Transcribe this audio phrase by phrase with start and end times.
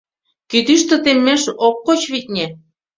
[0.49, 2.45] Кӱтӱштӧ теммеш ок коч, витне.